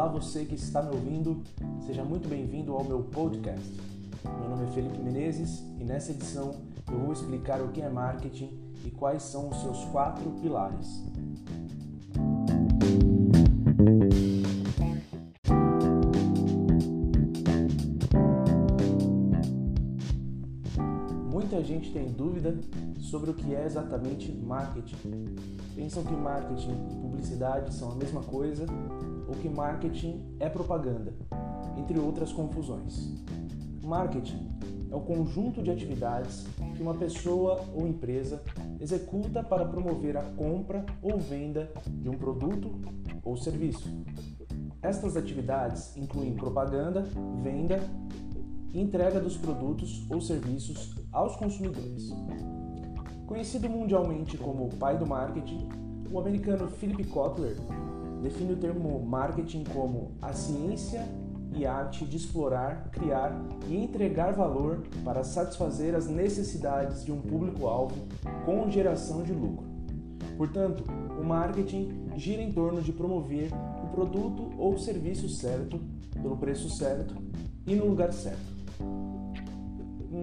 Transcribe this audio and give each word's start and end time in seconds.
Olá, 0.00 0.08
você 0.08 0.46
que 0.46 0.54
está 0.54 0.80
me 0.80 0.94
ouvindo, 0.94 1.42
seja 1.84 2.02
muito 2.02 2.26
bem-vindo 2.26 2.72
ao 2.72 2.82
meu 2.82 3.02
podcast. 3.02 3.70
Meu 4.24 4.48
nome 4.48 4.64
é 4.64 4.68
Felipe 4.68 4.96
Menezes 4.96 5.62
e 5.78 5.84
nessa 5.84 6.12
edição 6.12 6.54
eu 6.90 6.98
vou 7.00 7.12
explicar 7.12 7.60
o 7.60 7.68
que 7.68 7.82
é 7.82 7.90
marketing 7.90 8.58
e 8.82 8.90
quais 8.90 9.22
são 9.22 9.50
os 9.50 9.60
seus 9.60 9.84
quatro 9.90 10.30
pilares. 10.40 11.04
Muita 21.40 21.64
gente 21.64 21.90
tem 21.90 22.06
dúvida 22.12 22.54
sobre 22.98 23.30
o 23.30 23.34
que 23.34 23.54
é 23.54 23.64
exatamente 23.64 24.30
marketing. 24.30 25.34
Pensam 25.74 26.04
que 26.04 26.12
marketing 26.12 26.76
e 26.90 26.94
publicidade 26.96 27.72
são 27.72 27.92
a 27.92 27.94
mesma 27.94 28.22
coisa 28.22 28.66
ou 29.26 29.34
que 29.34 29.48
marketing 29.48 30.36
é 30.38 30.50
propaganda, 30.50 31.14
entre 31.78 31.98
outras 31.98 32.30
confusões. 32.30 33.24
Marketing 33.82 34.50
é 34.90 34.94
o 34.94 35.00
conjunto 35.00 35.62
de 35.62 35.70
atividades 35.70 36.46
que 36.76 36.82
uma 36.82 36.92
pessoa 36.92 37.64
ou 37.74 37.88
empresa 37.88 38.42
executa 38.78 39.42
para 39.42 39.64
promover 39.64 40.18
a 40.18 40.22
compra 40.22 40.84
ou 41.00 41.18
venda 41.18 41.72
de 41.86 42.10
um 42.10 42.18
produto 42.18 42.70
ou 43.24 43.34
serviço. 43.38 43.88
Estas 44.82 45.16
atividades 45.16 45.96
incluem 45.96 46.34
propaganda, 46.34 47.02
venda 47.42 47.80
e 48.72 48.80
entrega 48.80 49.20
dos 49.20 49.36
produtos 49.36 50.04
ou 50.10 50.20
serviços 50.20 50.94
aos 51.12 51.36
consumidores. 51.36 52.10
Conhecido 53.26 53.68
mundialmente 53.68 54.36
como 54.36 54.66
o 54.66 54.76
pai 54.76 54.98
do 54.98 55.06
marketing, 55.06 55.68
o 56.10 56.18
americano 56.18 56.68
Philip 56.68 57.04
Kotler 57.04 57.56
define 58.22 58.52
o 58.52 58.56
termo 58.56 59.00
marketing 59.04 59.64
como 59.64 60.12
a 60.20 60.32
ciência 60.32 61.06
e 61.54 61.66
arte 61.66 62.04
de 62.04 62.16
explorar, 62.16 62.90
criar 62.90 63.32
e 63.68 63.76
entregar 63.76 64.32
valor 64.32 64.82
para 65.04 65.24
satisfazer 65.24 65.94
as 65.94 66.06
necessidades 66.06 67.04
de 67.04 67.12
um 67.12 67.20
público-alvo 67.20 67.96
com 68.44 68.70
geração 68.70 69.22
de 69.22 69.32
lucro. 69.32 69.66
Portanto, 70.36 70.84
o 71.20 71.24
marketing 71.24 72.08
gira 72.16 72.42
em 72.42 72.52
torno 72.52 72.80
de 72.80 72.92
promover 72.92 73.50
o 73.84 73.88
produto 73.88 74.50
ou 74.58 74.78
serviço 74.78 75.28
certo, 75.28 75.80
pelo 76.14 76.36
preço 76.36 76.70
certo 76.70 77.14
e 77.66 77.74
no 77.74 77.86
lugar 77.86 78.12
certo. 78.12 78.59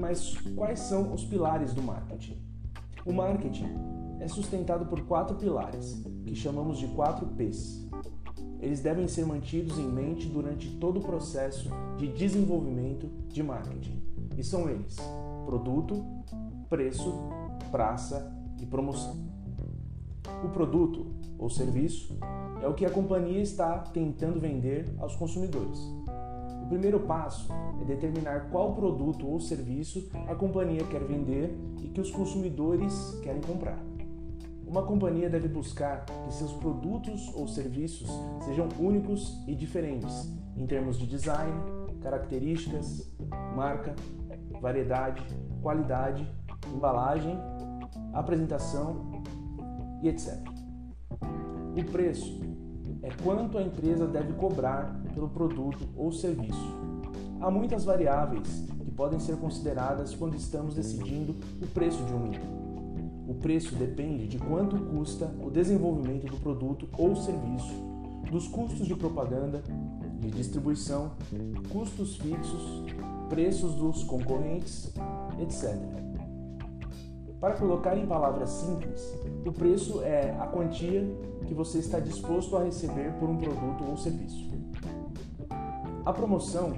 Mas 0.00 0.36
quais 0.54 0.80
são 0.80 1.12
os 1.12 1.24
pilares 1.24 1.72
do 1.72 1.82
marketing? 1.82 2.38
O 3.04 3.12
marketing 3.12 3.68
é 4.20 4.28
sustentado 4.28 4.86
por 4.86 5.00
quatro 5.06 5.36
pilares, 5.36 6.02
que 6.24 6.34
chamamos 6.34 6.78
de 6.78 6.86
quatro 6.88 7.26
P's. 7.26 7.88
Eles 8.60 8.80
devem 8.80 9.06
ser 9.06 9.24
mantidos 9.24 9.78
em 9.78 9.88
mente 9.88 10.26
durante 10.26 10.68
todo 10.78 10.98
o 10.98 11.02
processo 11.02 11.70
de 11.96 12.08
desenvolvimento 12.08 13.08
de 13.28 13.42
marketing. 13.42 14.02
E 14.36 14.42
são 14.42 14.68
eles: 14.68 14.96
produto, 15.46 16.04
preço, 16.68 17.14
praça 17.70 18.32
e 18.60 18.66
promoção. 18.66 19.16
O 20.44 20.48
produto 20.50 21.06
ou 21.38 21.48
serviço 21.48 22.18
é 22.62 22.66
o 22.66 22.74
que 22.74 22.84
a 22.84 22.90
companhia 22.90 23.40
está 23.40 23.78
tentando 23.78 24.40
vender 24.40 24.92
aos 24.98 25.14
consumidores. 25.14 25.78
O 26.68 26.76
primeiro 26.78 27.00
passo 27.00 27.48
é 27.80 27.84
determinar 27.86 28.50
qual 28.50 28.74
produto 28.74 29.26
ou 29.26 29.40
serviço 29.40 30.06
a 30.28 30.34
companhia 30.34 30.84
quer 30.84 31.02
vender 31.02 31.58
e 31.82 31.88
que 31.88 31.98
os 31.98 32.10
consumidores 32.10 33.18
querem 33.22 33.40
comprar. 33.40 33.78
Uma 34.66 34.82
companhia 34.82 35.30
deve 35.30 35.48
buscar 35.48 36.04
que 36.04 36.34
seus 36.34 36.52
produtos 36.52 37.32
ou 37.34 37.48
serviços 37.48 38.10
sejam 38.44 38.68
únicos 38.78 39.42
e 39.48 39.54
diferentes 39.54 40.30
em 40.58 40.66
termos 40.66 40.98
de 40.98 41.06
design, 41.06 41.54
características, 42.02 43.10
marca, 43.56 43.96
variedade, 44.60 45.22
qualidade, 45.62 46.30
embalagem, 46.70 47.34
apresentação 48.12 49.22
e 50.02 50.08
etc. 50.10 50.36
O 51.74 51.90
preço 51.90 52.42
é 53.02 53.08
quanto 53.24 53.56
a 53.56 53.62
empresa 53.62 54.06
deve 54.06 54.34
cobrar 54.34 55.00
pelo 55.18 55.28
produto 55.28 55.88
ou 55.96 56.12
serviço. 56.12 56.78
Há 57.40 57.50
muitas 57.50 57.84
variáveis 57.84 58.64
que 58.84 58.90
podem 58.92 59.18
ser 59.18 59.36
consideradas 59.36 60.14
quando 60.14 60.36
estamos 60.36 60.74
decidindo 60.74 61.34
o 61.60 61.66
preço 61.66 62.02
de 62.04 62.14
um 62.14 62.26
item. 62.28 62.58
O 63.26 63.34
preço 63.34 63.74
depende 63.74 64.28
de 64.28 64.38
quanto 64.38 64.78
custa 64.78 65.30
o 65.42 65.50
desenvolvimento 65.50 66.26
do 66.26 66.36
produto 66.36 66.88
ou 66.96 67.16
serviço, 67.16 67.74
dos 68.30 68.46
custos 68.46 68.86
de 68.86 68.94
propaganda, 68.94 69.62
de 70.20 70.30
distribuição, 70.30 71.12
custos 71.70 72.16
fixos, 72.16 72.84
preços 73.28 73.74
dos 73.74 74.04
concorrentes, 74.04 74.92
etc. 75.40 75.76
Para 77.40 77.54
colocar 77.54 77.96
em 77.96 78.06
palavras 78.06 78.50
simples, 78.50 79.14
o 79.44 79.52
preço 79.52 80.02
é 80.02 80.36
a 80.40 80.46
quantia 80.46 81.06
que 81.46 81.54
você 81.54 81.78
está 81.78 82.00
disposto 82.00 82.56
a 82.56 82.64
receber 82.64 83.12
por 83.18 83.28
um 83.28 83.36
produto 83.36 83.84
ou 83.88 83.96
serviço. 83.96 84.48
A 86.08 86.12
promoção 86.14 86.72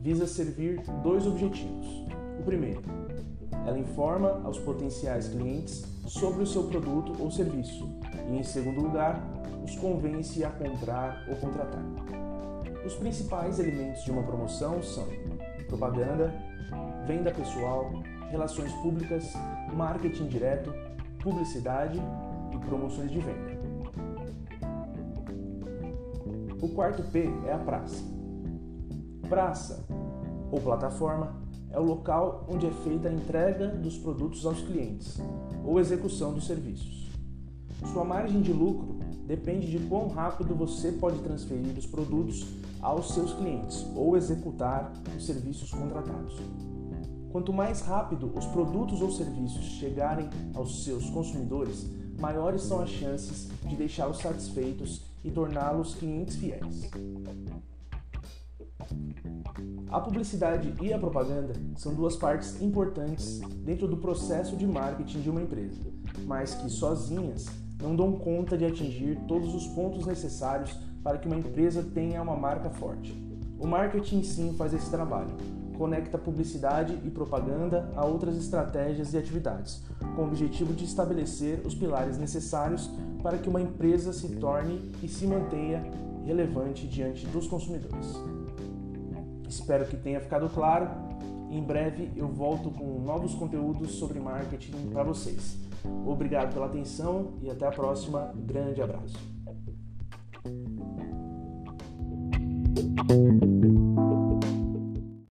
visa 0.00 0.26
servir 0.26 0.82
dois 1.04 1.24
objetivos. 1.24 2.04
O 2.40 2.42
primeiro, 2.42 2.82
ela 3.64 3.78
informa 3.78 4.42
aos 4.42 4.58
potenciais 4.58 5.28
clientes 5.28 5.84
sobre 6.04 6.42
o 6.42 6.46
seu 6.46 6.64
produto 6.64 7.14
ou 7.22 7.30
serviço 7.30 7.88
e, 8.28 8.36
em 8.36 8.42
segundo 8.42 8.80
lugar, 8.80 9.22
os 9.62 9.76
convence 9.76 10.42
a 10.42 10.50
comprar 10.50 11.24
ou 11.28 11.36
contratar. 11.36 11.84
Os 12.84 12.94
principais 12.96 13.60
elementos 13.60 14.02
de 14.02 14.10
uma 14.10 14.24
promoção 14.24 14.82
são 14.82 15.06
propaganda, 15.68 16.34
venda 17.06 17.30
pessoal, 17.30 17.88
relações 18.32 18.72
públicas, 18.82 19.32
marketing 19.74 20.26
direto, 20.26 20.74
publicidade 21.22 22.02
e 22.52 22.58
promoções 22.66 23.12
de 23.12 23.20
venda. 23.20 23.62
O 26.60 26.68
quarto 26.70 27.04
P 27.12 27.30
é 27.46 27.52
a 27.52 27.58
praça. 27.58 28.11
Praça 29.32 29.82
ou 30.50 30.60
plataforma 30.60 31.34
é 31.70 31.80
o 31.80 31.82
local 31.82 32.46
onde 32.50 32.66
é 32.66 32.70
feita 32.70 33.08
a 33.08 33.12
entrega 33.14 33.68
dos 33.68 33.96
produtos 33.96 34.44
aos 34.44 34.60
clientes 34.60 35.18
ou 35.64 35.80
execução 35.80 36.34
dos 36.34 36.46
serviços. 36.46 37.10
Sua 37.94 38.04
margem 38.04 38.42
de 38.42 38.52
lucro 38.52 38.98
depende 39.26 39.70
de 39.70 39.78
quão 39.86 40.08
rápido 40.08 40.54
você 40.54 40.92
pode 40.92 41.18
transferir 41.20 41.78
os 41.78 41.86
produtos 41.86 42.46
aos 42.82 43.14
seus 43.14 43.32
clientes 43.32 43.86
ou 43.96 44.18
executar 44.18 44.92
os 45.16 45.24
serviços 45.24 45.70
contratados. 45.70 46.36
Quanto 47.30 47.54
mais 47.54 47.80
rápido 47.80 48.30
os 48.36 48.44
produtos 48.44 49.00
ou 49.00 49.10
serviços 49.10 49.64
chegarem 49.64 50.28
aos 50.54 50.84
seus 50.84 51.08
consumidores, 51.08 51.86
maiores 52.20 52.64
são 52.64 52.82
as 52.82 52.90
chances 52.90 53.48
de 53.64 53.76
deixá-los 53.76 54.18
satisfeitos 54.18 55.00
e 55.24 55.30
torná-los 55.30 55.94
clientes 55.94 56.36
fiéis. 56.36 56.90
A 59.92 60.00
publicidade 60.00 60.72
e 60.80 60.90
a 60.90 60.98
propaganda 60.98 61.52
são 61.76 61.94
duas 61.94 62.16
partes 62.16 62.60
importantes 62.62 63.40
dentro 63.62 63.86
do 63.86 63.98
processo 63.98 64.56
de 64.56 64.66
marketing 64.66 65.20
de 65.20 65.28
uma 65.28 65.42
empresa, 65.42 65.82
mas 66.24 66.54
que 66.54 66.70
sozinhas 66.70 67.46
não 67.82 67.94
dão 67.94 68.12
conta 68.12 68.56
de 68.56 68.64
atingir 68.64 69.18
todos 69.28 69.54
os 69.54 69.66
pontos 69.68 70.06
necessários 70.06 70.72
para 71.02 71.18
que 71.18 71.26
uma 71.26 71.36
empresa 71.36 71.82
tenha 71.82 72.22
uma 72.22 72.36
marca 72.36 72.70
forte. 72.70 73.12
O 73.58 73.66
marketing 73.66 74.22
sim 74.22 74.54
faz 74.56 74.72
esse 74.72 74.90
trabalho, 74.90 75.36
conecta 75.76 76.16
publicidade 76.16 76.98
e 77.04 77.10
propaganda 77.10 77.92
a 77.94 78.06
outras 78.06 78.36
estratégias 78.36 79.12
e 79.12 79.18
atividades, 79.18 79.82
com 80.16 80.22
o 80.22 80.26
objetivo 80.26 80.72
de 80.72 80.84
estabelecer 80.84 81.60
os 81.66 81.74
pilares 81.74 82.16
necessários 82.16 82.90
para 83.22 83.36
que 83.36 83.48
uma 83.48 83.60
empresa 83.60 84.12
se 84.12 84.36
torne 84.36 84.90
e 85.02 85.08
se 85.08 85.26
mantenha 85.26 85.84
relevante 86.24 86.86
diante 86.86 87.26
dos 87.26 87.46
consumidores. 87.46 88.16
Espero 89.52 89.84
que 89.84 89.98
tenha 89.98 90.18
ficado 90.18 90.48
claro. 90.48 90.88
Em 91.50 91.62
breve 91.62 92.10
eu 92.16 92.26
volto 92.26 92.70
com 92.70 93.00
novos 93.00 93.34
conteúdos 93.34 93.92
sobre 93.92 94.18
marketing 94.18 94.88
para 94.90 95.02
vocês. 95.04 95.58
Obrigado 96.06 96.54
pela 96.54 96.66
atenção 96.66 97.34
e 97.42 97.50
até 97.50 97.66
a 97.66 97.70
próxima. 97.70 98.32
Grande 98.34 98.80
abraço. 98.80 99.18